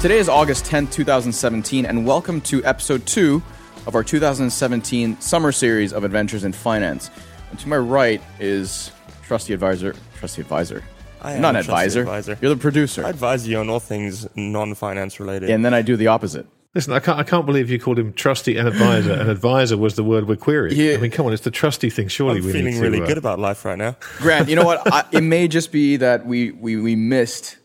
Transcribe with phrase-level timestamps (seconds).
[0.00, 3.42] Today is August 10th, 2017, and welcome to episode 2
[3.84, 7.10] of our 2017 summer series of Adventures in Finance.
[7.50, 8.92] And to my right is
[9.24, 10.84] trusty advisor, trusty advisor.
[11.20, 12.02] I I'm not an advisor.
[12.02, 12.38] advisor.
[12.40, 13.04] You're the producer.
[13.04, 15.50] I advise you on all things non-finance related.
[15.50, 16.46] and then I do the opposite.
[16.76, 19.96] Listen, I can't, I can't believe you called him trusty and advisor, and advisor was
[19.96, 20.78] the word we're querying.
[20.78, 20.92] Yeah.
[20.92, 22.06] I mean, come on, it's the trusty thing.
[22.06, 23.96] Surely I'm we feeling need to, really uh, good about life right now.
[24.18, 24.80] Grant, you know what?
[24.92, 27.57] I, it may just be that we, we, we missed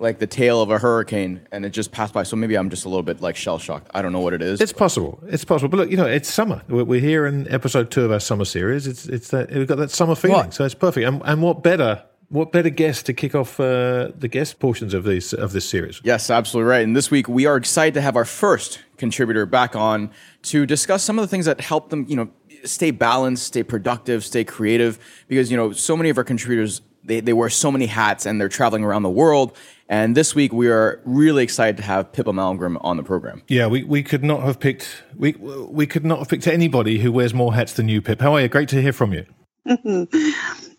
[0.00, 2.22] like the tail of a hurricane and it just passed by.
[2.22, 3.90] So maybe I'm just a little bit like shell shocked.
[3.94, 4.60] I don't know what it is.
[4.60, 5.18] It's possible.
[5.26, 5.68] It's possible.
[5.68, 6.62] But look, you know, it's summer.
[6.68, 8.86] We're, we're here in episode two of our summer series.
[8.86, 10.54] It's it's that we've got that summer feeling, What?
[10.54, 11.06] so it's perfect.
[11.06, 15.04] And, and what better what better guest to kick off uh, the guest portions of
[15.04, 16.00] these of this series?
[16.04, 16.82] Yes, absolutely right.
[16.84, 20.10] And this week we are excited to have our first contributor back on
[20.42, 22.28] to discuss some of the things that help them, you know,
[22.64, 24.98] stay balanced, stay productive, stay creative.
[25.26, 28.40] Because you know, so many of our contributors they, they wear so many hats and
[28.40, 29.56] they're traveling around the world.
[29.88, 33.42] And this week we are really excited to have Pippa Malmgren on the program.
[33.48, 37.10] Yeah, we, we could not have picked we we could not have picked anybody who
[37.10, 38.20] wears more hats than you, Pip.
[38.20, 38.48] How are you?
[38.48, 39.24] Great to hear from you.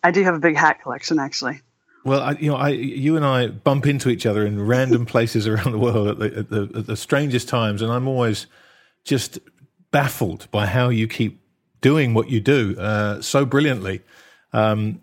[0.04, 1.62] I do have a big hat collection, actually.
[2.06, 5.48] Well, I, you know, I, you and I bump into each other in random places
[5.48, 8.48] around the world at the, at, the, at the strangest times, and I'm always
[9.04, 9.40] just
[9.92, 11.42] baffled by how you keep
[11.82, 14.02] doing what you do uh, so brilliantly,
[14.54, 15.02] um,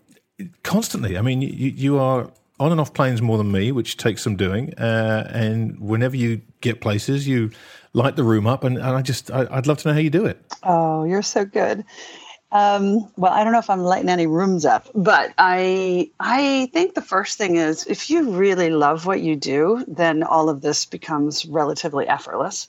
[0.62, 1.19] constantly.
[1.19, 4.37] I mean, you, you are on and off planes more than me, which takes some
[4.37, 7.50] doing, uh, and whenever you get places, you
[7.93, 10.11] light the room up, and, and I just, I, I'd love to know how you
[10.11, 10.43] do it.
[10.62, 11.84] Oh, you're so good.
[12.53, 16.95] Um, well, I don't know if I'm lighting any rooms up, but I I think
[16.95, 20.87] the first thing is if you really love what you do, then all of this
[20.87, 22.69] becomes relatively effortless.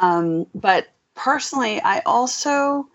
[0.00, 2.88] Um, but personally, I also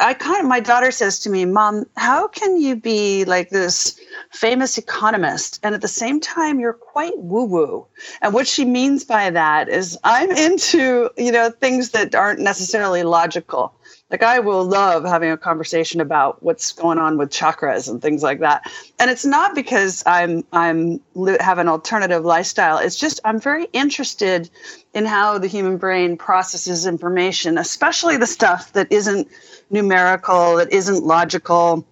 [0.00, 3.98] I kind of my daughter says to me, "Mom, how can you be like this
[4.30, 7.86] famous economist and at the same time you're quite woo-woo?"
[8.22, 13.02] And what she means by that is I'm into, you know, things that aren't necessarily
[13.02, 13.74] logical.
[14.10, 18.22] Like I will love having a conversation about what's going on with chakras and things
[18.22, 18.70] like that.
[18.98, 21.00] And it's not because I'm I'm
[21.40, 22.78] have an alternative lifestyle.
[22.78, 24.48] It's just I'm very interested
[24.94, 29.28] in how the human brain processes information, especially the stuff that isn't
[29.70, 31.86] numerical, that isn't logical.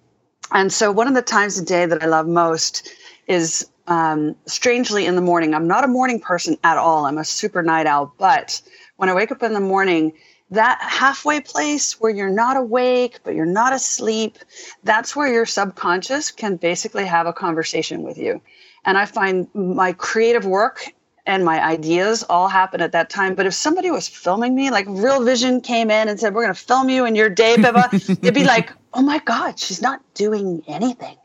[0.51, 2.89] And so one of the times a day that I love most
[3.27, 5.53] is um, strangely in the morning.
[5.53, 7.05] I'm not a morning person at all.
[7.05, 8.13] I'm a super night owl.
[8.17, 8.61] But
[8.97, 10.13] when I wake up in the morning,
[10.51, 14.37] that halfway place where you're not awake, but you're not asleep,
[14.83, 18.41] that's where your subconscious can basically have a conversation with you.
[18.85, 20.85] And I find my creative work
[21.27, 23.35] and my ideas all happen at that time.
[23.35, 26.55] But if somebody was filming me, like Real Vision came in and said, We're going
[26.55, 30.01] to film you in your day, Pippa, it'd be like, Oh my God, she's not
[30.15, 31.17] doing anything.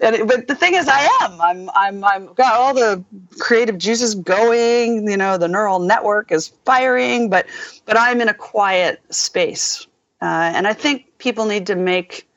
[0.00, 1.40] And it, but the thing is, I am.
[1.40, 1.70] I'm.
[1.74, 2.04] I'm.
[2.04, 3.04] I'm got all the
[3.38, 5.08] creative juices going.
[5.08, 7.30] You know, the neural network is firing.
[7.30, 7.46] But,
[7.84, 9.86] but I'm in a quiet space,
[10.20, 10.24] uh,
[10.54, 12.28] and I think people need to make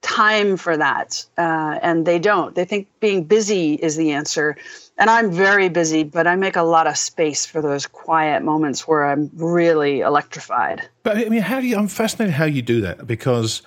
[0.00, 2.54] time for that, uh, and they don't.
[2.54, 4.56] They think being busy is the answer,
[4.98, 8.88] and I'm very busy, but I make a lot of space for those quiet moments
[8.88, 10.88] where I'm really electrified.
[11.02, 11.76] But I mean, how do you?
[11.76, 13.62] I'm fascinated how you do that because,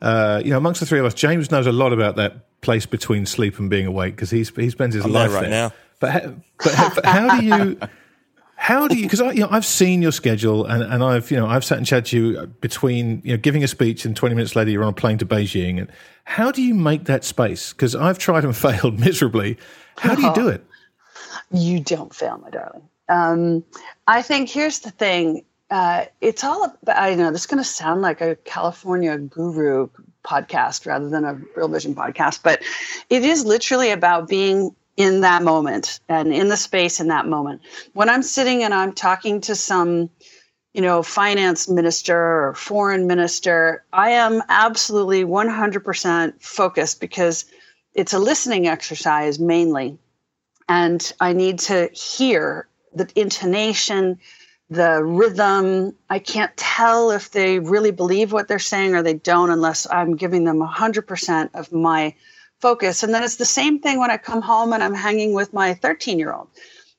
[0.00, 2.86] uh, you know, amongst the three of us, James knows a lot about that place
[2.86, 5.50] between sleep and being awake because he's he spends his I'm there life right there.
[5.50, 5.72] now.
[6.00, 7.78] But how, but how, but how do you?
[8.54, 9.02] How do you?
[9.02, 11.86] Because you know, I've seen your schedule, and, and I've you know I've sat and
[11.86, 14.90] chatted to you between you know giving a speech, and twenty minutes later you're on
[14.90, 15.80] a plane to Beijing.
[15.80, 15.90] And
[16.22, 17.72] how do you make that space?
[17.72, 19.58] Because I've tried and failed miserably.
[19.96, 20.64] How do you do it?
[21.50, 22.88] You don't fail, my darling.
[23.08, 23.64] Um,
[24.06, 25.44] I think here's the thing.
[25.70, 29.88] Uh, it's all about, I know this is going to sound like a California guru
[30.24, 32.62] podcast rather than a Real Vision podcast, but
[33.10, 37.62] it is literally about being in that moment and in the space in that moment.
[37.94, 40.10] When I'm sitting and I'm talking to some,
[40.74, 42.16] you know, finance minister
[42.48, 47.46] or foreign minister, I am absolutely 100% focused because
[47.94, 49.98] it's a listening exercise mainly.
[50.72, 54.18] And I need to hear the intonation,
[54.70, 55.94] the rhythm.
[56.08, 60.16] I can't tell if they really believe what they're saying or they don't unless I'm
[60.16, 62.14] giving them 100% of my
[62.60, 63.02] focus.
[63.02, 65.74] And then it's the same thing when I come home and I'm hanging with my
[65.74, 66.48] 13 year old.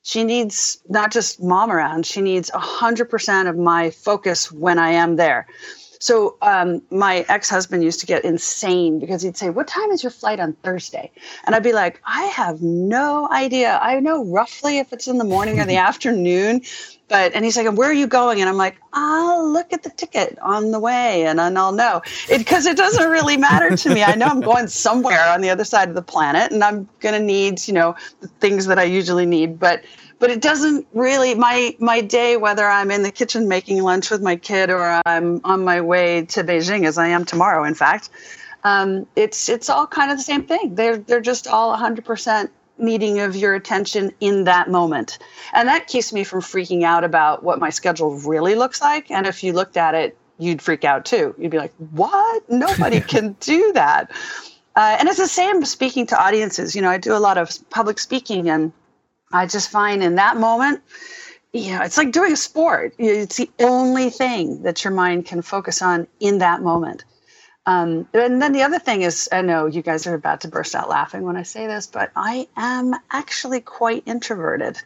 [0.04, 5.16] She needs not just mom around, she needs 100% of my focus when I am
[5.16, 5.48] there.
[6.03, 10.09] So um, my ex-husband used to get insane because he'd say, "What time is your
[10.09, 11.09] flight on Thursday?"
[11.45, 13.79] And I'd be like, "I have no idea.
[13.81, 16.61] I know roughly if it's in the morning or the afternoon."
[17.07, 19.91] But and he's like, "Where are you going?" And I'm like, "I'll look at the
[19.91, 23.94] ticket on the way, and then I'll know." Because it, it doesn't really matter to
[23.94, 24.03] me.
[24.03, 27.15] I know I'm going somewhere on the other side of the planet, and I'm going
[27.15, 29.57] to need, you know, the things that I usually need.
[29.57, 29.85] But
[30.24, 34.22] but it doesn't really my my day whether i'm in the kitchen making lunch with
[34.22, 38.10] my kid or i'm on my way to beijing as i am tomorrow in fact
[38.64, 40.75] um, it's it's all kind of the same thing.
[40.75, 45.20] They're they're just all 100% needing of your attention in that moment.
[45.54, 49.12] And that keeps me from freaking out about what my schedule really looks like.
[49.12, 51.36] And if you looked at it you'd freak out too.
[51.38, 52.50] You'd be like what?
[52.50, 54.12] Nobody can do that.
[54.75, 56.75] Uh, and it's the same speaking to audiences.
[56.75, 58.72] You know i do a lot of public speaking and
[59.33, 60.81] I just find in that moment,
[61.51, 62.94] you know, it's like doing a sport.
[62.97, 67.03] It's the only thing that your mind can focus on in that moment.
[67.65, 70.75] Um, and then the other thing is, I know you guys are about to burst
[70.75, 74.81] out laughing when I say this, but I am actually quite introverted.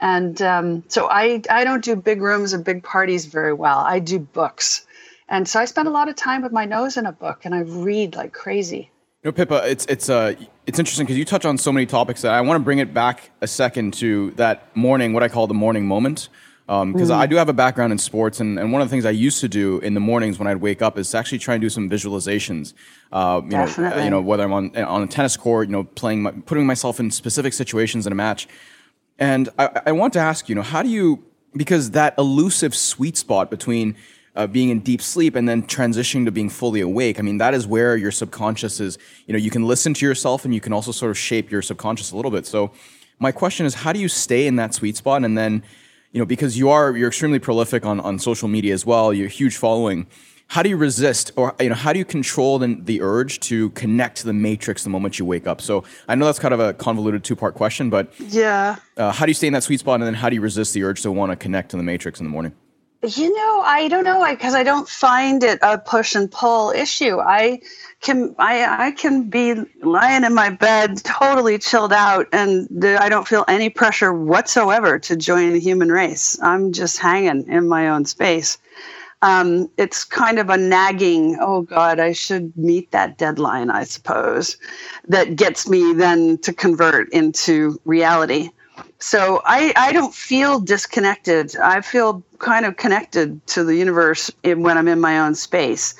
[0.00, 3.78] And um, so I, I don't do big rooms or big parties very well.
[3.78, 4.86] I do books.
[5.28, 7.54] And so I spend a lot of time with my nose in a book and
[7.54, 8.90] I read like crazy.
[9.22, 10.34] Know, Pippa, it's it's uh
[10.66, 12.94] it's interesting because you touch on so many topics that I want to bring it
[12.94, 16.30] back a second to that morning, what I call the morning moment.
[16.66, 17.10] Because um, mm.
[17.10, 19.40] I do have a background in sports, and, and one of the things I used
[19.40, 21.68] to do in the mornings when I'd wake up is to actually try and do
[21.68, 22.74] some visualizations.
[23.10, 23.98] Uh, you Definitely.
[23.98, 26.64] know, you know whether I'm on on a tennis court, you know, playing, my, putting
[26.64, 28.48] myself in specific situations in a match.
[29.18, 31.24] And I, I want to ask you know, how do you
[31.54, 33.96] because that elusive sweet spot between
[34.36, 37.18] uh, being in deep sleep and then transitioning to being fully awake.
[37.18, 38.98] I mean, that is where your subconscious is.
[39.26, 41.62] You know, you can listen to yourself and you can also sort of shape your
[41.62, 42.46] subconscious a little bit.
[42.46, 42.70] So,
[43.18, 45.24] my question is, how do you stay in that sweet spot?
[45.24, 45.62] And then,
[46.12, 49.26] you know, because you are you're extremely prolific on on social media as well, you're
[49.26, 50.06] a huge following.
[50.46, 53.70] How do you resist, or you know, how do you control the, the urge to
[53.70, 55.60] connect to the matrix the moment you wake up?
[55.60, 59.26] So I know that's kind of a convoluted two part question, but yeah, uh, how
[59.26, 61.02] do you stay in that sweet spot, and then how do you resist the urge
[61.02, 62.52] to want to connect to the matrix in the morning?
[63.02, 67.18] You know, I don't know because I don't find it a push and pull issue.
[67.18, 67.60] I
[68.02, 73.26] can I I can be lying in my bed totally chilled out and I don't
[73.26, 76.38] feel any pressure whatsoever to join the human race.
[76.42, 78.58] I'm just hanging in my own space.
[79.22, 84.56] Um, it's kind of a nagging, oh God, I should meet that deadline, I suppose,
[85.08, 88.50] that gets me then to convert into reality.
[88.98, 91.56] So I, I don't feel disconnected.
[91.56, 95.94] I feel kind of connected to the universe in, when I'm in my own space.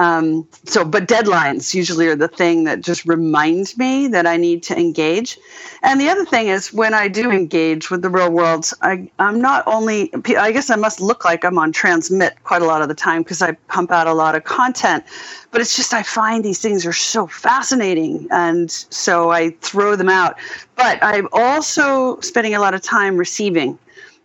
[0.00, 4.62] Um, so, but deadlines usually are the thing that just reminds me that I need
[4.64, 5.38] to engage.
[5.82, 9.42] And the other thing is when I do engage with the real world, I, I'm
[9.42, 12.88] not only, I guess I must look like I'm on transmit quite a lot of
[12.88, 15.04] the time because I pump out a lot of content,
[15.50, 18.26] but it's just I find these things are so fascinating.
[18.30, 20.38] And so I throw them out.
[20.76, 23.78] But I'm also spending a lot of time receiving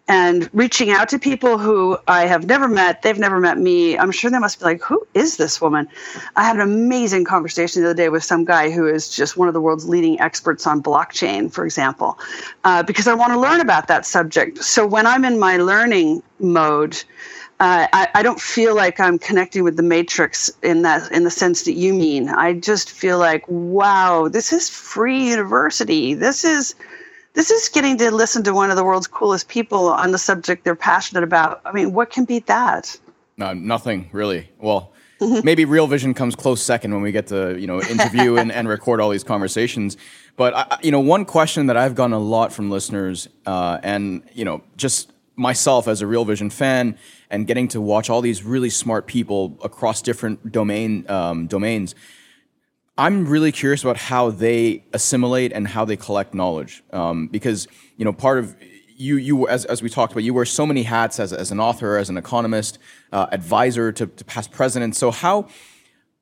[0.08, 3.02] and reaching out to people who I have never met.
[3.02, 3.98] They've never met me.
[3.98, 5.88] I'm sure they must be like, who is this woman?
[6.36, 9.48] I had an amazing conversation the other day with some guy who is just one
[9.48, 12.20] of the world's leading experts on blockchain, for example,
[12.66, 14.64] uh, because I want to learn about that subject.
[14.64, 17.04] So when I'm in my learning mode,
[17.60, 21.32] uh, I, I, don't feel like I'm connecting with the matrix in that in the
[21.32, 22.28] sense that you mean.
[22.28, 26.14] I just feel like, wow, this is free university.
[26.14, 26.76] This is
[27.36, 30.64] this is getting to listen to one of the world's coolest people on the subject
[30.64, 31.62] they're passionate about.
[31.66, 32.98] I mean, what can beat that?
[33.38, 34.50] No, nothing really.
[34.58, 34.94] Well,
[35.44, 38.68] maybe Real Vision comes close second when we get to you know interview and, and
[38.68, 39.98] record all these conversations.
[40.38, 44.24] But I, you know, one question that I've gotten a lot from listeners, uh, and
[44.34, 46.98] you know, just myself as a Real Vision fan,
[47.30, 51.96] and getting to watch all these really smart people across different domain um, domains
[52.98, 58.06] I'm really curious about how they assimilate and how they collect knowledge, um, because you
[58.06, 58.56] know part of
[58.88, 61.60] you you as, as we talked about you wear so many hats as, as an
[61.60, 62.80] author, as an economist,
[63.12, 64.98] uh, advisor to, to past presidents.
[64.98, 65.48] So how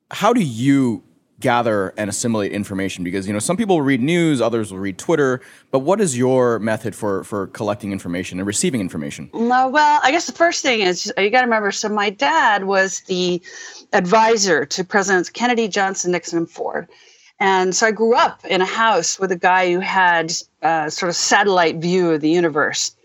[0.09, 1.03] how do you
[1.43, 3.03] gather and assimilate information?
[3.03, 5.41] Because you know some people will read news, others will read Twitter.
[5.69, 9.29] But what is your method for for collecting information and receiving information?
[9.33, 11.71] Mm, uh, well, I guess the first thing is uh, you got to remember.
[11.71, 13.39] So my dad was the
[13.91, 16.87] advisor to Presidents Kennedy, Johnson, Nixon, and Ford.
[17.39, 20.31] And so I grew up in a house with a guy who had
[20.61, 22.95] a sort of satellite view of the universe.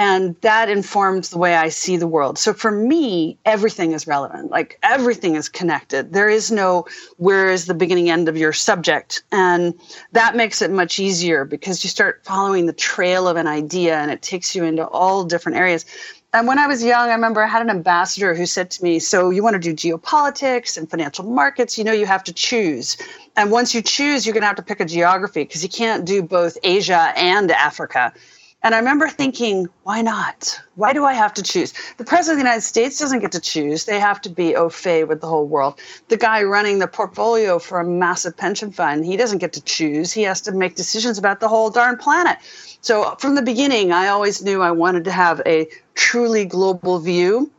[0.00, 2.38] And that informs the way I see the world.
[2.38, 4.50] So for me, everything is relevant.
[4.50, 6.14] Like everything is connected.
[6.14, 6.86] There is no
[7.18, 9.22] where is the beginning end of your subject.
[9.30, 9.78] And
[10.12, 14.10] that makes it much easier because you start following the trail of an idea and
[14.10, 15.84] it takes you into all different areas.
[16.32, 19.00] And when I was young, I remember I had an ambassador who said to me,
[19.00, 21.76] So you want to do geopolitics and financial markets?
[21.76, 22.96] You know, you have to choose.
[23.36, 26.06] And once you choose, you're going to have to pick a geography because you can't
[26.06, 28.14] do both Asia and Africa.
[28.62, 30.60] And I remember thinking, why not?
[30.74, 31.72] Why do I have to choose?
[31.96, 33.86] The president of the United States doesn't get to choose.
[33.86, 35.80] They have to be au fait with the whole world.
[36.08, 40.12] The guy running the portfolio for a massive pension fund, he doesn't get to choose.
[40.12, 42.36] He has to make decisions about the whole darn planet.
[42.82, 47.50] So from the beginning, I always knew I wanted to have a truly global view.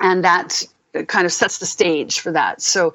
[0.00, 0.62] And that
[1.06, 2.60] kind of sets the stage for that.
[2.60, 2.94] So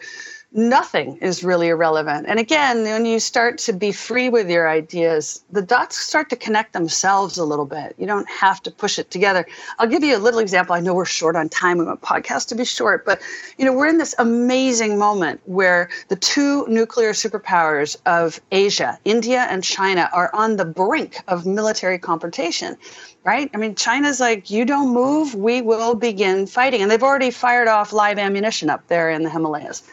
[0.51, 2.25] nothing is really irrelevant.
[2.27, 6.35] And again, when you start to be free with your ideas, the dots start to
[6.35, 7.95] connect themselves a little bit.
[7.99, 9.45] You don't have to push it together.
[9.77, 10.73] I'll give you a little example.
[10.73, 11.77] I know we're short on time.
[11.77, 13.21] We want podcast to be short, but
[13.57, 19.45] you know, we're in this amazing moment where the two nuclear superpowers of Asia, India
[19.49, 22.77] and China, are on the brink of military confrontation
[23.25, 23.51] right?
[23.53, 26.81] I mean, China's like, you don't move, we will begin fighting.
[26.81, 29.83] And they've already fired off live ammunition up there in the Himalayas.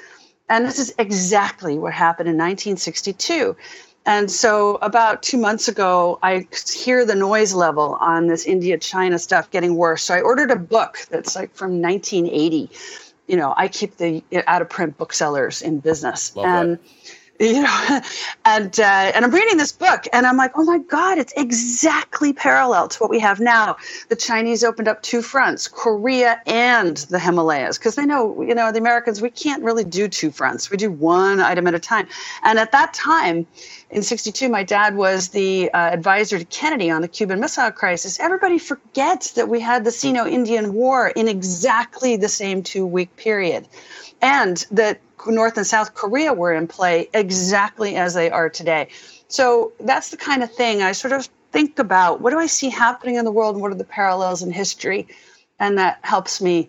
[0.48, 3.56] And this is exactly what happened in 1962.
[4.04, 9.18] And so, about two months ago, I hear the noise level on this India China
[9.18, 10.04] stuff getting worse.
[10.04, 12.70] So, I ordered a book that's like from 1980.
[13.26, 16.36] You know, I keep the out of print booksellers in business.
[16.36, 18.00] Love and that you know
[18.44, 22.32] and uh, and i'm reading this book and i'm like oh my god it's exactly
[22.32, 23.76] parallel to what we have now.
[24.08, 28.72] The chinese opened up two fronts korea and the himalayas because they know you know
[28.72, 30.70] the americans we can't really do two fronts.
[30.70, 32.08] We do one item at a time.
[32.44, 33.46] And at that time
[33.90, 38.20] in 62 my dad was the uh, advisor to kennedy on the cuban missile crisis.
[38.20, 43.68] Everybody forgets that we had the sino-indian war in exactly the same two week period.
[44.22, 48.88] And that North and South Korea were in play exactly as they are today.
[49.28, 52.68] So that's the kind of thing I sort of think about what do I see
[52.68, 55.08] happening in the world and what are the parallels in history?
[55.58, 56.68] And that helps me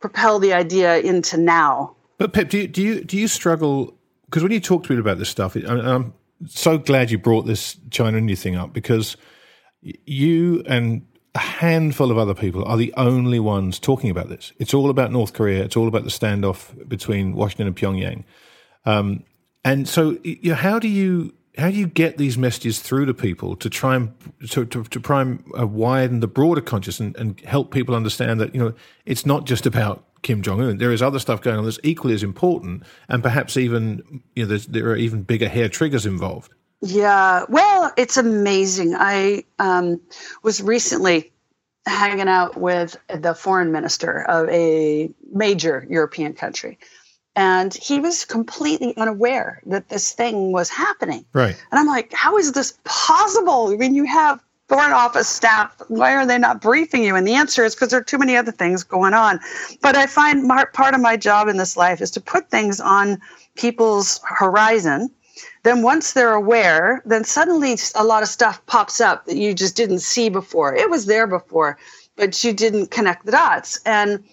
[0.00, 1.94] propel the idea into now.
[2.18, 3.96] But Pip, do you do you, do you struggle?
[4.26, 6.12] Because when you talk to me about this stuff, I'm
[6.46, 9.16] so glad you brought this China India thing up because
[9.80, 14.52] you and a handful of other people are the only ones talking about this.
[14.58, 15.62] It's all about North Korea.
[15.62, 18.24] It's all about the standoff between Washington and Pyongyang.
[18.84, 19.24] Um,
[19.64, 23.14] and so, you know, how do you how do you get these messages through to
[23.14, 24.14] people to try and
[24.50, 28.40] to to, to try and uh, widen the broader consciousness and, and help people understand
[28.40, 28.72] that you know
[29.04, 30.78] it's not just about Kim Jong Un.
[30.78, 34.56] There is other stuff going on that's equally as important, and perhaps even you know
[34.56, 36.52] there are even bigger hair triggers involved.
[36.80, 38.94] Yeah, well, it's amazing.
[38.96, 40.00] I um,
[40.42, 41.32] was recently
[41.86, 46.78] hanging out with the foreign minister of a major European country.
[47.34, 51.24] And he was completely unaware that this thing was happening.
[51.32, 51.56] Right.
[51.70, 53.68] And I'm like, how is this possible?
[53.68, 55.80] I mean, you have foreign office staff.
[55.88, 57.16] Why are they not briefing you?
[57.16, 59.40] And the answer is because there are too many other things going on.
[59.80, 63.20] But I find part of my job in this life is to put things on
[63.56, 65.10] people's horizon
[65.62, 69.76] then once they're aware, then suddenly a lot of stuff pops up that you just
[69.76, 70.74] didn't see before.
[70.74, 71.78] It was there before,
[72.16, 73.80] but you didn't connect the dots.
[73.84, 74.24] And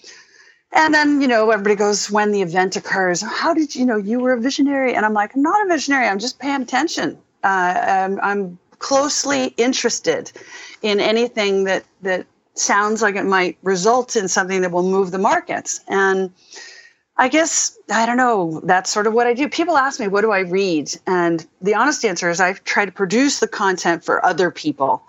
[0.75, 4.19] and then, you know, everybody goes, when the event occurs, how did you know you
[4.19, 4.93] were a visionary?
[4.93, 6.05] And I'm like, I'm not a visionary.
[6.07, 7.17] I'm just paying attention.
[7.45, 10.33] Uh, I'm, I'm closely interested
[10.81, 15.17] in anything that, that sounds like it might result in something that will move the
[15.17, 15.79] markets.
[15.87, 16.31] And
[17.17, 19.47] I guess, I don't know, that's sort of what I do.
[19.47, 20.93] People ask me, what do I read?
[21.07, 25.01] And the honest answer is I try to produce the content for other people.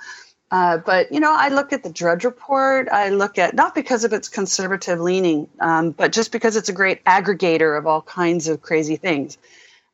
[0.53, 2.89] Uh, but, you know, I look at the Drudge Report.
[2.89, 6.73] I look at, not because of its conservative leaning, um, but just because it's a
[6.73, 9.37] great aggregator of all kinds of crazy things.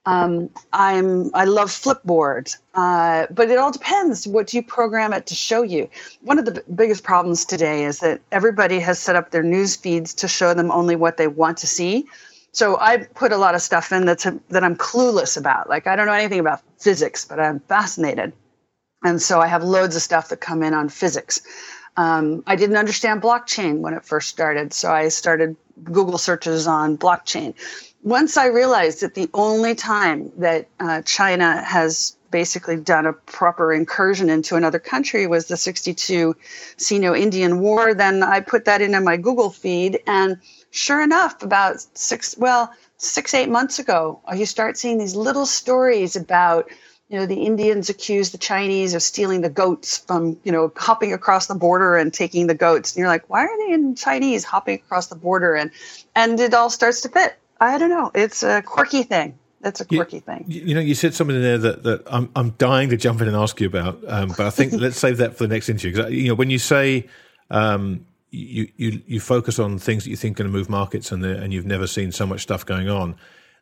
[0.04, 4.26] Um, I'm I love Flipboard, uh, but it all depends.
[4.26, 5.88] What you program it to show you?
[6.22, 9.76] One of the b- biggest problems today is that everybody has set up their news
[9.76, 12.04] feeds to show them only what they want to see.
[12.50, 15.68] So I put a lot of stuff in that's a, that I'm clueless about.
[15.68, 18.32] Like I don't know anything about physics, but I'm fascinated,
[19.04, 21.40] and so I have loads of stuff that come in on physics.
[21.96, 25.54] Um, I didn't understand blockchain when it first started, so I started
[25.84, 27.54] Google searches on blockchain
[28.02, 33.72] once I realized that the only time that uh, China has basically done a proper
[33.72, 36.34] incursion into another country was the 62
[36.78, 40.00] Sino Indian War, then I put that into my Google feed.
[40.06, 40.38] And
[40.70, 46.16] sure enough, about six, well, six, eight months ago, you start seeing these little stories
[46.16, 46.70] about
[47.08, 51.12] you know, the Indians accuse the Chinese of stealing the goats from, you know, hopping
[51.12, 52.92] across the border and taking the goats.
[52.92, 55.54] And you're like, why are they in Chinese hopping across the border?
[55.54, 55.70] And
[56.16, 57.36] and it all starts to fit.
[57.62, 58.10] I don't know.
[58.14, 59.38] It's a quirky thing.
[59.60, 60.44] That's a quirky you, thing.
[60.48, 63.36] You know, you said something there that, that I'm, I'm dying to jump in and
[63.36, 65.92] ask you about, um, but I think let's save that for the next interview.
[65.92, 67.08] Because you know, when you say
[67.50, 71.12] um, you, you you focus on things that you think are going to move markets,
[71.12, 73.14] and and you've never seen so much stuff going on,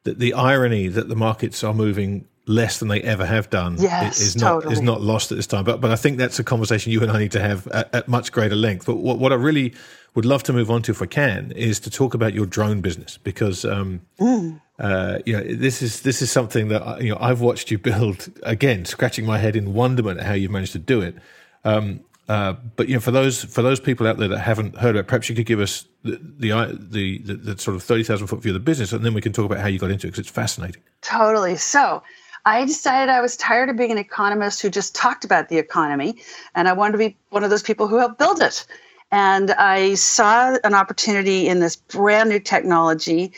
[0.04, 4.20] that the irony that the markets are moving less than they ever have done yes,
[4.20, 4.72] is not totally.
[4.72, 5.64] is not lost at this time.
[5.64, 8.08] But but I think that's a conversation you and I need to have at, at
[8.08, 8.86] much greater length.
[8.86, 9.74] But what, what I really
[10.14, 12.80] would love to move on to, if I can, is to talk about your drone
[12.80, 14.60] business because um, mm.
[14.78, 18.30] uh, you know this is this is something that you know I've watched you build
[18.42, 21.16] again, scratching my head in wonderment at how you've managed to do it.
[21.64, 22.00] Um,
[22.30, 25.00] uh, but you know, for those for those people out there that haven't heard about,
[25.00, 28.28] it, perhaps you could give us the the the, the, the sort of thirty thousand
[28.28, 30.06] foot view of the business, and then we can talk about how you got into
[30.06, 30.80] it because it's fascinating.
[31.02, 31.56] Totally.
[31.56, 32.04] So
[32.44, 36.22] I decided I was tired of being an economist who just talked about the economy,
[36.54, 38.64] and I wanted to be one of those people who helped build it.
[39.12, 43.32] And I saw an opportunity in this brand new technology.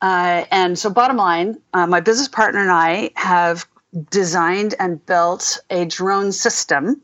[0.00, 3.66] Uh, and so, bottom line, uh, my business partner and I have
[4.10, 7.00] designed and built a drone system.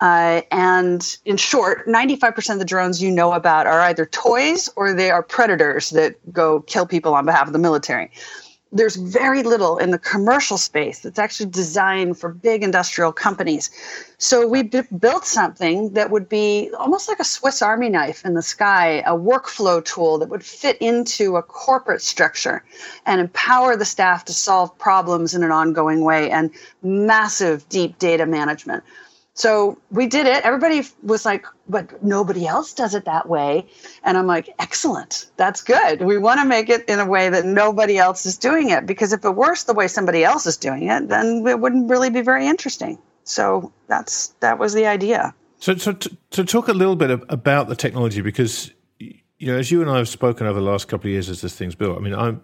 [0.00, 4.92] Uh, and in short, 95% of the drones you know about are either toys or
[4.92, 8.10] they are predators that go kill people on behalf of the military
[8.78, 13.70] there's very little in the commercial space that's actually designed for big industrial companies.
[14.18, 18.34] So we b- built something that would be almost like a Swiss Army knife in
[18.34, 22.64] the sky, a workflow tool that would fit into a corporate structure
[23.04, 26.50] and empower the staff to solve problems in an ongoing way and
[26.82, 28.82] massive deep data management.
[29.36, 30.44] So we did it.
[30.44, 33.66] Everybody was like, but nobody else does it that way.
[34.02, 35.30] And I'm like, excellent.
[35.36, 36.00] That's good.
[36.00, 39.12] We want to make it in a way that nobody else is doing it because
[39.12, 42.22] if it were the way somebody else is doing it, then it wouldn't really be
[42.22, 42.98] very interesting.
[43.24, 45.34] So that's that was the idea.
[45.58, 49.70] So, so to, to talk a little bit about the technology because you know, as
[49.70, 51.98] you and I have spoken over the last couple of years as this thing's built,
[51.98, 52.40] I mean, I'm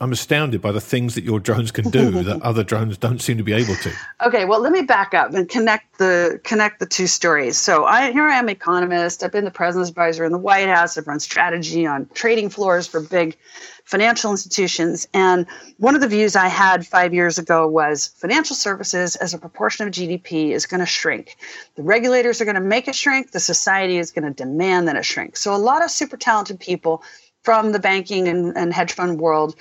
[0.00, 3.36] I'm astounded by the things that your drones can do that other drones don't seem
[3.38, 3.92] to be able to.
[4.24, 7.58] Okay, well, let me back up and connect the connect the two stories.
[7.58, 9.24] So, I here I am, economist.
[9.24, 10.96] I've been the president's advisor in the White House.
[10.96, 13.36] I've run strategy on trading floors for big
[13.84, 15.08] financial institutions.
[15.14, 15.46] And
[15.78, 19.88] one of the views I had five years ago was financial services as a proportion
[19.88, 21.36] of GDP is going to shrink.
[21.74, 23.32] The regulators are going to make it shrink.
[23.32, 25.36] The society is going to demand that it shrink.
[25.36, 27.02] So, a lot of super talented people
[27.42, 29.56] from the banking and, and hedge fund world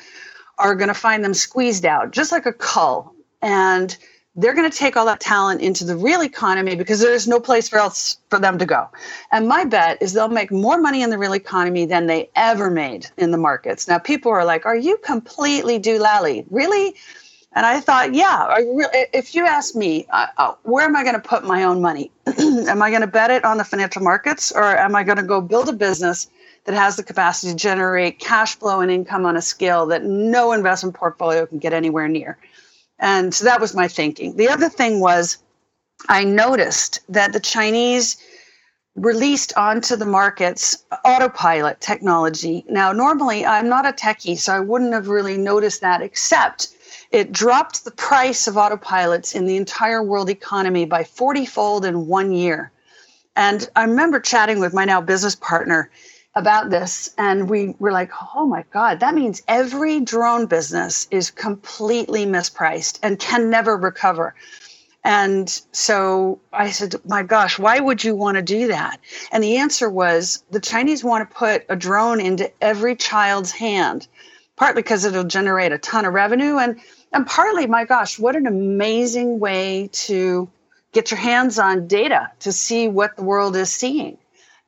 [0.58, 3.14] are going to find them squeezed out, just like a cull.
[3.42, 3.96] And
[4.36, 7.68] they're going to take all that talent into the real economy because there's no place
[7.68, 8.88] for else for them to go.
[9.32, 12.70] And my bet is they'll make more money in the real economy than they ever
[12.70, 13.88] made in the markets.
[13.88, 16.46] Now, people are like, "Are you completely doolally?
[16.52, 16.96] Really?"
[17.54, 18.56] And I thought, yeah.
[19.14, 20.06] if you ask me,
[20.62, 22.12] where am I going to put my own money?
[22.38, 25.24] am I going to bet it on the financial markets, or am I going to
[25.24, 26.28] go build a business
[26.68, 30.52] that has the capacity to generate cash flow and income on a scale that no
[30.52, 32.38] investment portfolio can get anywhere near.
[33.00, 34.36] And so that was my thinking.
[34.36, 35.38] The other thing was
[36.10, 38.18] I noticed that the Chinese
[38.96, 42.66] released onto the markets autopilot technology.
[42.68, 46.70] Now, normally I'm not a techie, so I wouldn't have really noticed that, except
[47.12, 52.08] it dropped the price of autopilots in the entire world economy by 40 fold in
[52.08, 52.74] one year.
[53.38, 55.90] And I remember chatting with my now business partner
[56.38, 61.32] about this and we were like oh my god that means every drone business is
[61.32, 64.36] completely mispriced and can never recover.
[65.04, 69.00] And so i said my gosh why would you want to do that?
[69.32, 74.08] And the answer was the chinese want to put a drone into every child's hand
[74.58, 76.80] partly because it'll generate a ton of revenue and
[77.14, 80.48] and partly my gosh what an amazing way to
[80.92, 84.20] get your hands on data to see what the world is seeing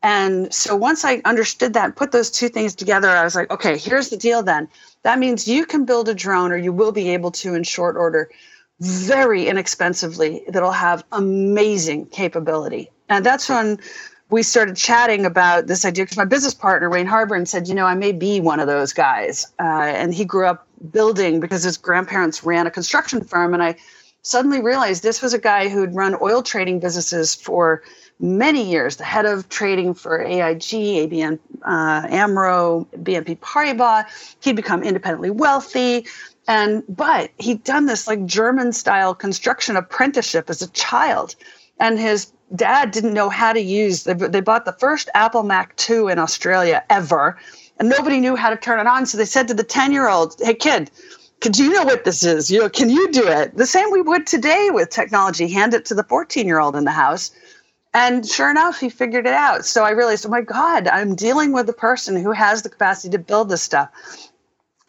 [0.02, 3.78] and so once I understood that, put those two things together, I was like, okay,
[3.78, 4.68] here's the deal then.
[5.04, 7.98] That means you can build a drone or you will be able to in short
[7.98, 8.30] order
[8.80, 12.90] very inexpensively that'll have amazing capability.
[13.10, 13.78] And that's when
[14.30, 17.86] we started chatting about this idea because my business partner, Wayne Harburn, said, you know,
[17.86, 19.46] I may be one of those guys.
[19.60, 23.54] Uh, and he grew up building because his grandparents ran a construction firm.
[23.54, 23.76] And I
[24.22, 27.82] suddenly realized this was a guy who'd run oil trading businesses for
[28.20, 34.36] many years, the head of trading for AIG, ABN uh, AMRO, BNP Paribas.
[34.42, 36.06] He'd become independently wealthy.
[36.48, 41.36] And but he'd done this like German style construction apprenticeship as a child.
[41.80, 45.76] And his dad didn't know how to use they, they bought the first Apple Mac
[45.76, 47.38] 2 in Australia ever.
[47.78, 49.06] And nobody knew how to turn it on.
[49.06, 50.90] So they said to the 10 year old, Hey kid,
[51.40, 52.52] do you know what this is?
[52.52, 53.56] You know, can you do it?
[53.56, 55.48] The same we would today with technology.
[55.48, 57.32] Hand it to the 14 year old in the house.
[57.94, 59.66] And sure enough, he figured it out.
[59.66, 63.10] So I realized, oh my God, I'm dealing with a person who has the capacity
[63.12, 63.90] to build this stuff.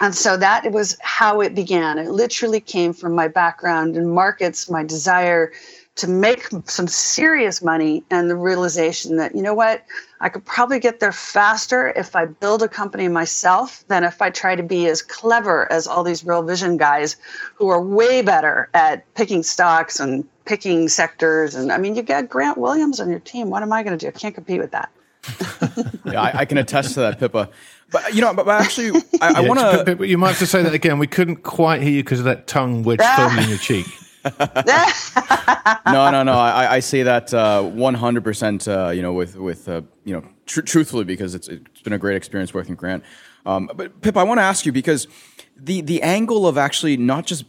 [0.01, 1.99] And so that was how it began.
[1.99, 5.53] It literally came from my background in markets, my desire
[5.97, 9.85] to make some serious money, and the realization that, you know what,
[10.21, 14.31] I could probably get there faster if I build a company myself than if I
[14.31, 17.17] try to be as clever as all these real vision guys
[17.55, 21.55] who are way better at picking stocks and picking sectors.
[21.55, 23.51] And I mean, you got Grant Williams on your team.
[23.51, 24.09] What am I going to do?
[24.09, 24.91] I can't compete with that.
[26.07, 27.51] yeah, I, I, can attest to that, Pippa.
[27.93, 30.07] But you know, but, but actually, I, I want to.
[30.07, 30.99] You might have to say that again.
[30.99, 33.87] We couldn't quite hear you because of that tongue wedged firmly in your cheek.
[34.25, 36.33] no, no, no.
[36.33, 38.67] I, I say that uh, one hundred percent.
[38.67, 41.99] Uh, you know, with with uh, you know, tr- truthfully, because it's it's been a
[41.99, 43.05] great experience working with Grant.
[43.45, 45.07] Um, but Pip, I want to ask you because
[45.55, 47.45] the the angle of actually not just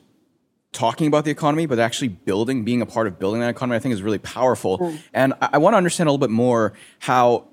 [0.71, 3.79] talking about the economy, but actually building, being a part of building that economy, I
[3.79, 4.79] think is really powerful.
[4.79, 4.99] Mm.
[5.13, 7.47] And I, I want to understand a little bit more how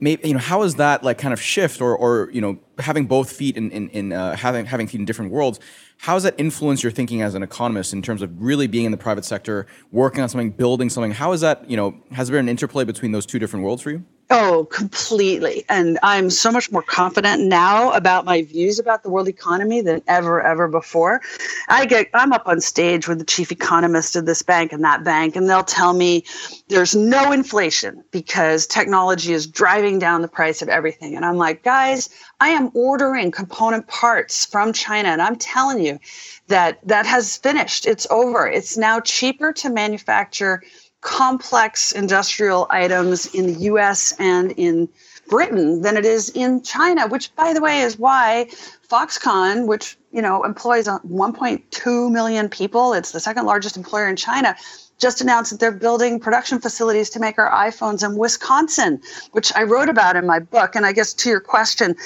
[0.00, 3.06] maybe you know how is that like kind of shift or or you know having
[3.06, 5.60] both feet in in, in uh, having having feet in different worlds
[6.02, 8.90] how has that influence your thinking as an economist in terms of really being in
[8.90, 12.36] the private sector working on something building something how is that you know has there
[12.36, 15.62] been an interplay between those two different worlds for you Oh, completely.
[15.68, 20.00] And I'm so much more confident now about my views about the world economy than
[20.06, 21.20] ever, ever before.
[21.68, 25.04] I get, I'm up on stage with the chief economist of this bank and that
[25.04, 26.24] bank, and they'll tell me
[26.68, 31.14] there's no inflation because technology is driving down the price of everything.
[31.14, 32.08] And I'm like, guys,
[32.42, 36.00] I am ordering component parts from China, and I'm telling you
[36.48, 37.86] that that has finished.
[37.86, 38.48] It's over.
[38.48, 40.60] It's now cheaper to manufacture
[41.02, 44.88] complex industrial items in the US and in
[45.28, 48.48] Britain than it is in China, which by the way is why
[48.90, 54.56] Foxconn, which you know employs 1.2 million people, it's the second largest employer in China,
[54.98, 59.00] just announced that they're building production facilities to make our iPhones in Wisconsin,
[59.32, 60.76] which I wrote about in my book.
[60.76, 61.96] And I guess to your question,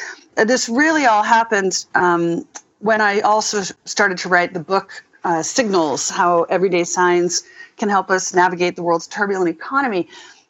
[0.44, 2.46] this really all happened um,
[2.80, 7.42] when I also started to write the book uh, Signals: How Everyday Signs
[7.76, 10.08] can help us navigate the world's turbulent economy.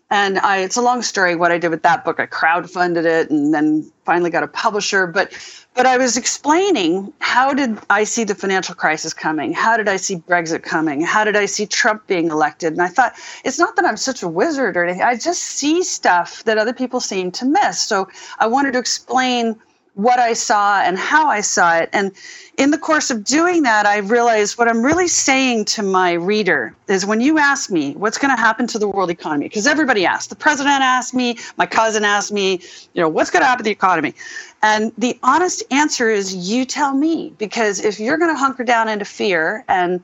[0.08, 2.20] And I, it's a long story what I did with that book.
[2.20, 5.06] I crowdfunded it and then finally got a publisher.
[5.08, 5.32] But
[5.74, 9.52] but I was explaining how did I see the financial crisis coming?
[9.52, 11.00] How did I see Brexit coming?
[11.00, 12.72] How did I see Trump being elected?
[12.72, 15.02] And I thought it's not that I'm such a wizard or anything.
[15.02, 17.80] I just see stuff that other people seem to miss.
[17.80, 19.56] So I wanted to explain
[19.96, 21.88] what I saw and how I saw it.
[21.94, 22.12] And
[22.58, 26.76] in the course of doing that, I realized what I'm really saying to my reader
[26.86, 30.04] is when you ask me what's going to happen to the world economy, because everybody
[30.04, 32.60] asks, the president asked me, my cousin asked me,
[32.92, 34.14] you know, what's going to happen to the economy?
[34.62, 38.90] And the honest answer is you tell me, because if you're going to hunker down
[38.90, 40.02] into fear and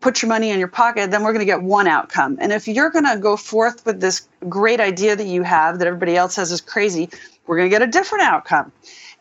[0.00, 2.36] put your money in your pocket, then we're going to get one outcome.
[2.42, 5.86] And if you're going to go forth with this great idea that you have that
[5.86, 7.08] everybody else says is crazy,
[7.46, 8.70] we're going to get a different outcome.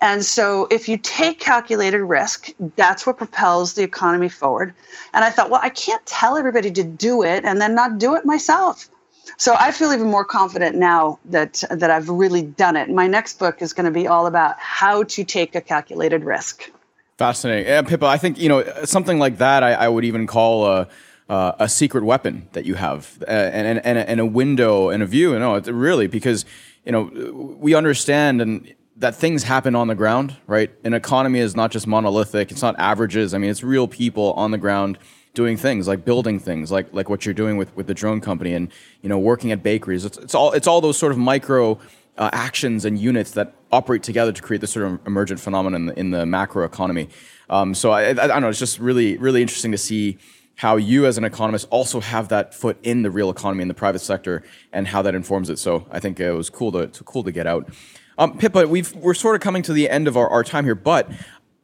[0.02, 4.74] And so if you take calculated risk, that's what propels the economy forward.
[5.14, 8.16] And I thought, well, I can't tell everybody to do it and then not do
[8.16, 8.90] it myself.
[9.38, 12.90] So I feel even more confident now that that I've really done it.
[12.90, 16.70] My next book is going to be all about how to take a calculated risk.
[17.18, 18.06] Fascinating, yeah, Pippa.
[18.06, 19.62] I think you know something like that.
[19.64, 20.88] I, I would even call a,
[21.30, 25.06] uh, a secret weapon that you have, uh, and, and, and a window and a
[25.06, 25.34] view.
[25.34, 26.44] You know, really because
[26.86, 27.04] you know
[27.60, 30.72] we understand and that things happen on the ground, right?
[30.84, 32.52] An economy is not just monolithic.
[32.52, 33.34] It's not averages.
[33.34, 34.98] I mean, it's real people on the ground
[35.34, 38.54] doing things like building things like like what you're doing with with the drone company
[38.54, 40.04] and you know working at bakeries.
[40.04, 41.80] It's, it's all it's all those sort of micro
[42.18, 45.86] uh, actions and units that operate together to create this sort of emergent phenomenon in
[45.86, 47.08] the, in the macro economy.
[47.50, 48.50] Um, so I, I, I don't know.
[48.50, 50.18] It's just really really interesting to see
[50.56, 53.74] how you as an economist also have that foot in the real economy in the
[53.74, 55.58] private sector and how that informs it.
[55.58, 57.70] So I think it was cool to, to cool to get out.
[58.20, 60.76] Um, Pippa, we've, we're sort of coming to the end of our, our time here,
[60.76, 61.10] but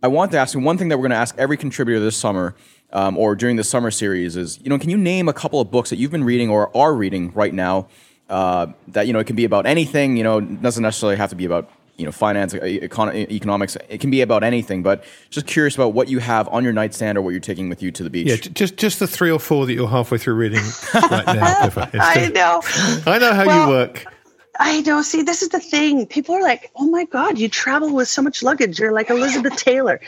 [0.01, 2.15] I want to ask you one thing that we're going to ask every contributor this
[2.15, 2.55] summer
[2.93, 5.69] um, or during the summer series is, you know, can you name a couple of
[5.69, 7.89] books that you've been reading or are reading right now
[8.29, 11.35] uh, that, you know, it can be about anything, you know, doesn't necessarily have to
[11.35, 13.75] be about, you know, finance, econ- economics.
[13.89, 17.17] It can be about anything, but just curious about what you have on your nightstand
[17.17, 18.27] or what you're taking with you to the beach.
[18.27, 20.63] Yeah, just just the three or four that you're halfway through reading
[20.93, 21.69] right now.
[21.99, 22.61] I know.
[23.05, 24.14] I know how well, you work.
[24.59, 25.01] I know.
[25.01, 26.05] See, this is the thing.
[26.05, 28.79] People are like, "Oh my God, you travel with so much luggage.
[28.79, 29.99] You're like Elizabeth Taylor,"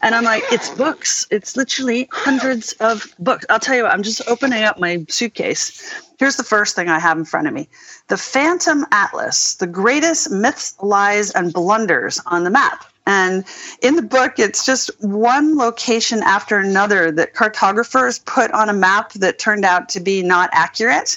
[0.00, 1.26] and I'm like, "It's books.
[1.30, 3.92] It's literally hundreds of books." I'll tell you what.
[3.92, 5.92] I'm just opening up my suitcase.
[6.18, 7.68] Here's the first thing I have in front of me:
[8.08, 12.84] the Phantom Atlas, the greatest myths, lies, and blunders on the map.
[13.08, 13.44] And
[13.82, 19.12] in the book, it's just one location after another that cartographers put on a map
[19.14, 21.16] that turned out to be not accurate,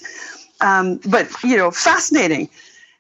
[0.62, 2.50] um, but you know, fascinating.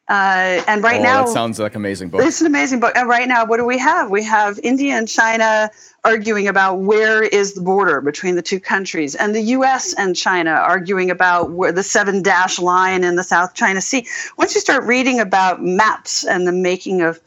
[0.10, 2.22] Uh, and right oh, now, that sounds like amazing book.
[2.24, 2.93] It's an amazing book.
[2.95, 4.10] And right now, what do we have?
[4.10, 5.69] We have India and China
[6.04, 9.93] arguing about where is the border between the two countries, and the U.S.
[9.93, 14.08] and China arguing about where the seven dash line in the South China Sea.
[14.36, 17.19] Once you start reading about maps and the making of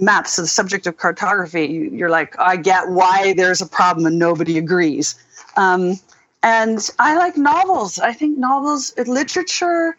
[0.00, 4.58] maps, the subject of cartography, you're like, I get why there's a problem and nobody
[4.58, 5.14] agrees.
[5.56, 6.00] Um,
[6.42, 8.00] and I like novels.
[8.00, 9.96] I think novels, literature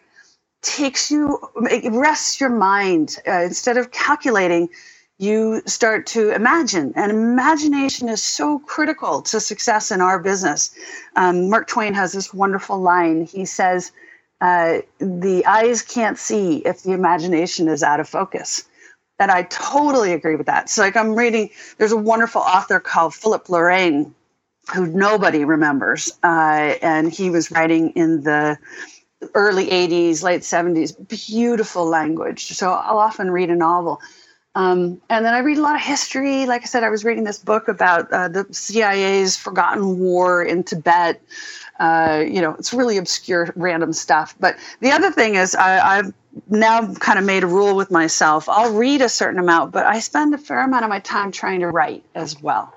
[0.66, 3.18] takes you, it rests your mind.
[3.28, 4.70] Uh, instead of calculating,
[5.18, 6.94] you start to imagine.
[6.96, 10.72] And imagination is so critical to success in our business.
[11.16, 13.26] Um, Mark Twain has this wonderful line.
[13.26, 13.92] He says,
[14.42, 18.64] uh, The eyes can't see if the imagination is out of focus.
[19.20, 20.70] And I totally agree with that.
[20.70, 24.14] So, like, I'm reading, there's a wonderful author called Philip Lorraine
[24.74, 26.12] who nobody remembers.
[26.22, 28.58] Uh, and he was writing in the
[29.34, 32.46] early 80s, late 70s, beautiful language.
[32.48, 34.00] So I'll often read a novel.
[34.54, 36.46] Um, and then I read a lot of history.
[36.46, 40.64] Like I said, I was reading this book about uh, the CIA's forgotten war in
[40.64, 41.20] Tibet.
[41.78, 44.34] Uh, you know, it's really obscure, random stuff.
[44.40, 46.14] But the other thing is, I, I've
[46.48, 48.48] now kind of made a rule with myself.
[48.48, 51.60] I'll read a certain amount, but I spend a fair amount of my time trying
[51.60, 52.72] to write as well.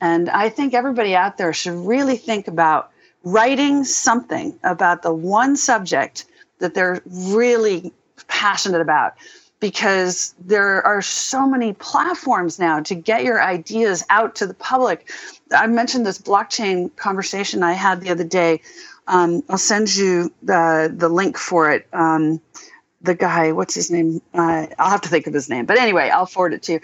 [0.00, 2.92] And I think everybody out there should really think about
[3.26, 6.26] writing something about the one subject
[6.60, 7.92] that they're really
[8.28, 9.14] passionate about
[9.58, 15.10] because there are so many platforms now to get your ideas out to the public.
[15.50, 18.60] I mentioned this blockchain conversation I had the other day.
[19.08, 21.88] Um, I'll send you the the link for it.
[21.92, 22.40] Um,
[23.02, 24.22] the guy, what's his name?
[24.34, 26.80] Uh, I'll have to think of his name, but anyway, I'll forward it to you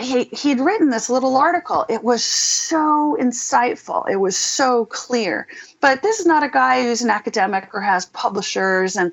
[0.00, 1.84] he he'd written this little article.
[1.88, 4.08] It was so insightful.
[4.10, 5.46] It was so clear.
[5.80, 9.12] But this is not a guy who's an academic or has publishers and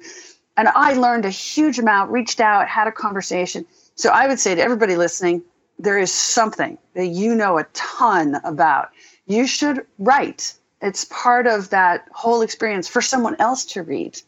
[0.56, 3.66] and I learned a huge amount, reached out, had a conversation.
[3.96, 5.42] So I would say to everybody listening,
[5.78, 8.90] there is something that you know a ton about.
[9.26, 10.54] You should write.
[10.82, 14.22] It's part of that whole experience for someone else to read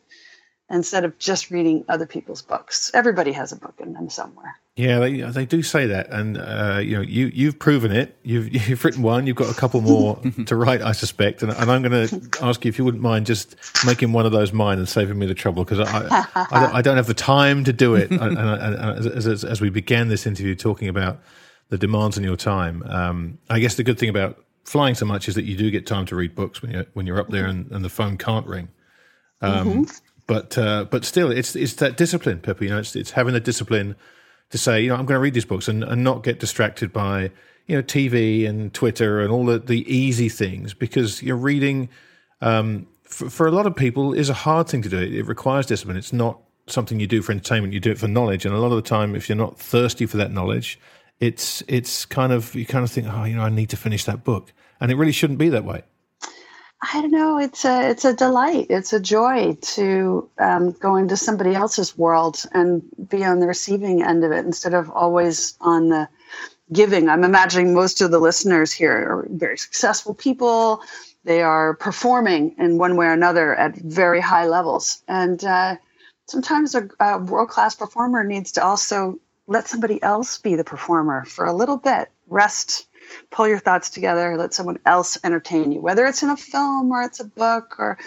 [0.70, 2.92] instead of just reading other people's books.
[2.94, 4.56] Everybody has a book in them somewhere.
[4.78, 8.18] Yeah, they, they do say that, and uh, you know, you you've proven it.
[8.24, 9.28] You've you've written one.
[9.28, 11.44] You've got a couple more to write, I suspect.
[11.44, 14.32] And, and I'm going to ask you if you wouldn't mind just making one of
[14.32, 17.14] those mine and saving me the trouble because I I, don't, I, don't, have the
[17.14, 18.12] time to do it.
[18.12, 21.20] and, and, and as, as, as, we began this interview talking about
[21.68, 25.28] the demands on your time, um, I guess the good thing about flying so much
[25.28, 27.46] is that you do get time to read books when you're when you're up there
[27.46, 28.70] and, and the phone can't ring.
[29.42, 29.84] Um, mm-hmm.
[30.28, 32.64] But uh, but still, it's it's that discipline, Pippa.
[32.64, 33.98] You know, it's it's having the discipline
[34.52, 36.94] to say, you know, I'm going to read these books and, and not get distracted
[36.94, 37.32] by,
[37.68, 41.90] you know, TV and Twitter and all the, the easy things because you're reading,
[42.42, 45.00] um, for, for a lot of people, is a hard thing to do.
[45.00, 45.98] It, it requires discipline.
[45.98, 47.74] It's not something you do for entertainment.
[47.74, 48.46] You do it for knowledge.
[48.46, 50.80] And a lot of the time, if you're not thirsty for that knowledge,
[51.20, 54.06] it's, it's kind of, you kind of think, oh, you know, I need to finish
[54.06, 54.52] that book.
[54.80, 55.84] And it really shouldn't be that way.
[56.82, 57.38] I don't know.
[57.38, 58.68] It's a it's a delight.
[58.70, 64.04] It's a joy to um, go into somebody else's world and be on the receiving
[64.04, 66.10] end of it instead of always on the
[66.74, 67.08] giving.
[67.10, 70.82] I'm imagining most of the listeners here are very successful people.
[71.24, 75.76] They are performing in one way or another at very high levels, and uh,
[76.28, 81.26] sometimes a, a world class performer needs to also let somebody else be the performer
[81.26, 82.10] for a little bit.
[82.28, 82.88] Rest
[83.32, 87.04] pull your thoughts together, let someone else entertain you, whether it's in a film or
[87.04, 87.98] it's a book or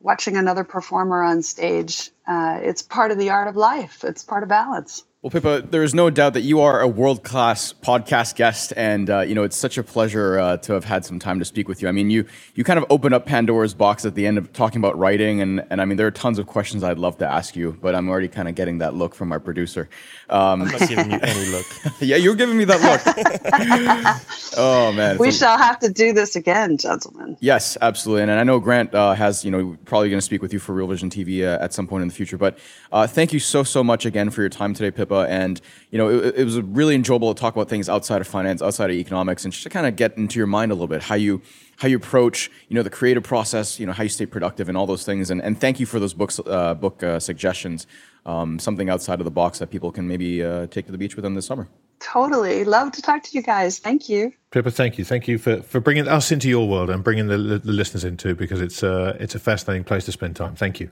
[0.00, 2.10] watching another performer on stage.
[2.26, 5.04] Uh, it's part of the art of life, it's part of balance.
[5.22, 9.08] Well, Pippa, there is no doubt that you are a world class podcast guest, and
[9.08, 11.68] uh, you know it's such a pleasure uh, to have had some time to speak
[11.68, 11.86] with you.
[11.86, 12.24] I mean, you
[12.56, 15.64] you kind of opened up Pandora's box at the end of talking about writing, and
[15.70, 18.08] and I mean there are tons of questions I'd love to ask you, but I'm
[18.08, 19.88] already kind of getting that look from our producer.
[20.28, 21.66] Um, I'm not giving you any look.
[22.00, 24.56] yeah, you're giving me that look.
[24.56, 27.36] oh man, we shall have to do this again, gentlemen.
[27.38, 30.52] Yes, absolutely, and I know Grant uh, has you know probably going to speak with
[30.52, 32.58] you for Real Vision TV uh, at some point in the future, but
[32.90, 35.11] uh, thank you so so much again for your time today, Pippa.
[35.20, 38.62] And you know, it, it was really enjoyable to talk about things outside of finance,
[38.62, 41.02] outside of economics, and just to kind of get into your mind a little bit,
[41.02, 41.42] how you
[41.76, 44.78] how you approach, you know, the creative process, you know, how you stay productive, and
[44.78, 45.30] all those things.
[45.30, 47.86] And, and thank you for those books, uh, book uh, suggestions.
[48.24, 51.16] Um, something outside of the box that people can maybe uh, take to the beach
[51.16, 51.68] with them this summer.
[51.98, 53.80] Totally, love to talk to you guys.
[53.80, 54.70] Thank you, Pippa.
[54.70, 57.72] Thank you, thank you for, for bringing us into your world and bringing the, the
[57.72, 60.54] listeners into because it's uh, it's a fascinating place to spend time.
[60.54, 60.90] Thank you.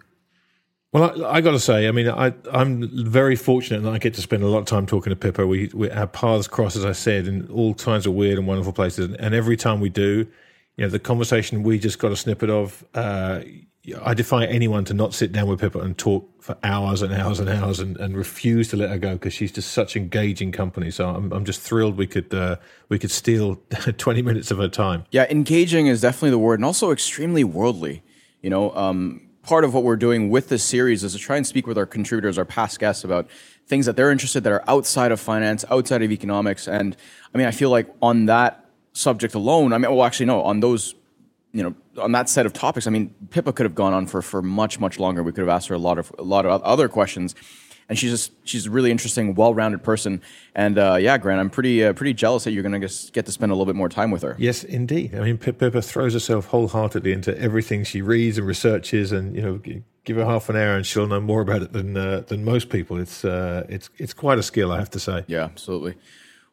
[0.92, 4.14] Well, I, I got to say, I mean, I, I'm very fortunate that I get
[4.14, 5.46] to spend a lot of time talking to Pippa.
[5.46, 8.72] We, we our paths cross, as I said, in all kinds of weird and wonderful
[8.72, 9.14] places.
[9.18, 10.26] And every time we do,
[10.76, 12.84] you know, the conversation we just got a snippet of.
[12.94, 13.40] Uh,
[14.04, 17.40] I defy anyone to not sit down with Pippa and talk for hours and hours
[17.40, 20.90] and hours and, and refuse to let her go because she's just such engaging company.
[20.90, 22.56] So I'm, I'm just thrilled we could uh,
[22.90, 23.56] we could steal
[23.96, 25.04] 20 minutes of her time.
[25.10, 28.02] Yeah, engaging is definitely the word, and also extremely worldly.
[28.42, 31.46] You know, um, part of what we're doing with this series is to try and
[31.46, 33.28] speak with our contributors, our past guests, about
[33.66, 36.68] things that they're interested that are outside of finance, outside of economics.
[36.68, 36.96] And
[37.34, 40.60] I mean, I feel like on that subject alone, I mean, well, actually, no, on
[40.60, 40.94] those,
[41.52, 44.22] you know, on that set of topics, I mean, Pippa could have gone on for
[44.22, 45.22] for much, much longer.
[45.22, 47.34] We could have asked her a lot of a lot of other questions
[47.90, 50.22] and she's just she's a really interesting, well-rounded person.
[50.54, 53.32] And uh, yeah, Grant, I'm pretty uh, pretty jealous that you're going to get to
[53.32, 54.36] spend a little bit more time with her.
[54.38, 55.14] Yes, indeed.
[55.14, 59.60] I mean, Pippa throws herself wholeheartedly into everything she reads and researches, and you know,
[60.04, 62.70] give her half an hour and she'll know more about it than uh, than most
[62.70, 62.96] people.
[62.96, 65.24] It's uh, it's it's quite a skill, I have to say.
[65.26, 65.96] Yeah, absolutely.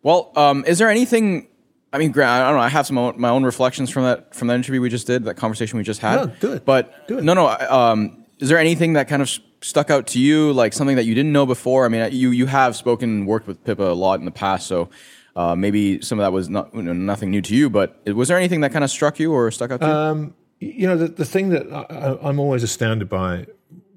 [0.02, 1.50] Well, um, is there anything?
[1.94, 2.64] I mean, Grant, I don't know.
[2.64, 5.36] I have some my own reflections from that from that interview we just did, that
[5.36, 6.16] conversation we just had.
[6.16, 6.66] No, do it.
[6.66, 7.24] But do it.
[7.24, 7.48] no, no.
[7.48, 9.30] Um, is there anything that kind of
[9.62, 11.86] stuck out to you, like something that you didn't know before?
[11.86, 14.68] I mean, you you have spoken and worked with Pippa a lot in the past,
[14.68, 14.90] so
[15.36, 17.70] uh, maybe some of that was not you know, nothing new to you.
[17.70, 20.88] But was there anything that kind of struck you or stuck out to um, you?
[20.88, 23.48] Know, the, the thing that I, I'm always astounded by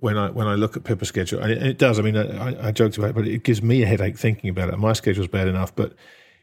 [0.00, 1.98] when I when I look at Pippa's schedule, and it, it does.
[1.98, 4.72] I mean, I, I joked about it, but it gives me a headache thinking about
[4.72, 4.78] it.
[4.78, 5.94] My schedule's bad enough, but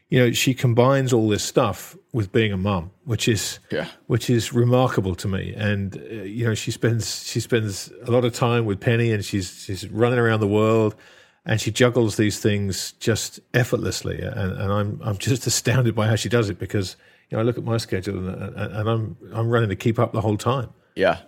[0.08, 3.88] you know, she combines all this stuff with being a mum, which is yeah.
[4.06, 5.52] which is remarkable to me.
[5.54, 9.24] And uh, you know, she spends she spends a lot of time with Penny, and
[9.24, 10.94] she's she's running around the world,
[11.44, 14.20] and she juggles these things just effortlessly.
[14.22, 16.96] And, and I'm I'm just astounded by how she does it because
[17.28, 20.12] you know I look at my schedule and, and I'm I'm running to keep up
[20.12, 20.70] the whole time.
[20.96, 21.18] Yeah.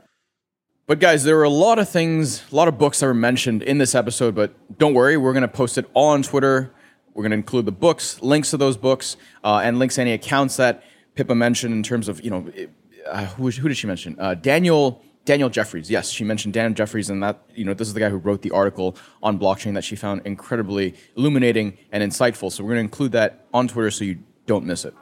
[0.86, 3.62] But guys, there were a lot of things, a lot of books that were mentioned
[3.62, 4.34] in this episode.
[4.34, 6.72] But don't worry, we're going to post it all on Twitter
[7.14, 10.12] we're going to include the books, links to those books, uh, and links to any
[10.12, 10.82] accounts that
[11.14, 12.50] Pippa mentioned in terms of you know
[13.06, 14.16] uh, who, who did she mention?
[14.18, 15.90] Uh, Daniel Daniel Jeffries.
[15.90, 18.42] Yes, she mentioned Daniel Jeffries, and that you know this is the guy who wrote
[18.42, 22.50] the article on blockchain that she found incredibly illuminating and insightful.
[22.50, 24.94] So we're going to include that on Twitter so you don't miss it.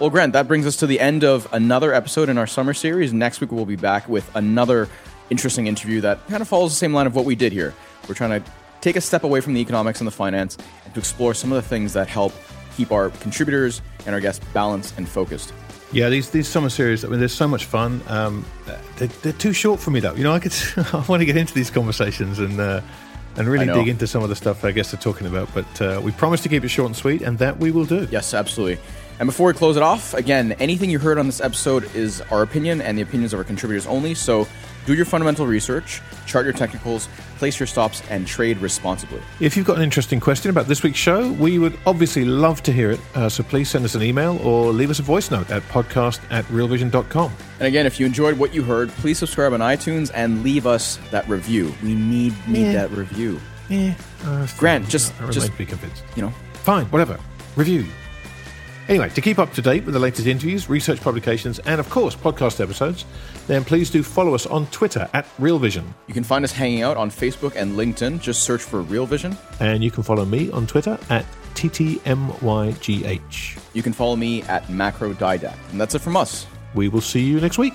[0.00, 3.12] Well, Grant, that brings us to the end of another episode in our summer series.
[3.12, 4.88] Next week, we'll be back with another
[5.32, 7.74] interesting interview that kind of follows the same line of what we did here.
[8.08, 11.00] We're trying to take a step away from the economics and the finance and to
[11.00, 12.32] explore some of the things that help
[12.76, 15.52] keep our contributors and our guests balanced and focused.
[15.92, 17.04] Yeah, these these summer series.
[17.04, 18.00] I mean, they're so much fun.
[18.06, 18.46] Um,
[18.96, 20.14] they're, they're, too short for me, though.
[20.14, 20.54] You know, I could
[20.94, 22.80] I want to get into these conversations and uh,
[23.36, 25.52] and really dig into some of the stuff I guess they're talking about.
[25.52, 28.08] But uh, we promise to keep it short and sweet, and that we will do.
[28.10, 28.78] Yes, absolutely.
[29.18, 32.42] And before we close it off, again, anything you heard on this episode is our
[32.42, 34.14] opinion and the opinions of our contributors only.
[34.14, 34.48] So
[34.86, 39.20] do your fundamental research, chart your technicals, place your stops, and trade responsibly.
[39.40, 42.72] If you've got an interesting question about this week's show, we would obviously love to
[42.72, 43.00] hear it.
[43.14, 46.20] Uh, so please send us an email or leave us a voice note at podcast
[46.30, 47.32] at realvision.com.
[47.58, 50.98] And again, if you enjoyed what you heard, please subscribe on iTunes and leave us
[51.10, 51.74] that review.
[51.82, 52.72] We need need yeah.
[52.72, 53.40] that review.
[53.68, 53.94] Yeah.
[54.24, 56.02] Uh, Grant, just, I just be convinced.
[56.16, 57.18] You know, fine, whatever.
[57.56, 57.86] Review.
[58.88, 62.16] Anyway, to keep up to date with the latest interviews, research publications, and of course,
[62.16, 63.04] podcast episodes,
[63.46, 65.94] then please do follow us on Twitter at Real Vision.
[66.08, 68.20] You can find us hanging out on Facebook and LinkedIn.
[68.20, 69.36] Just search for Real Vision.
[69.60, 73.60] And you can follow me on Twitter at TTMYGH.
[73.72, 75.56] You can follow me at Macro Didact.
[75.70, 76.46] And that's it from us.
[76.74, 77.74] We will see you next week.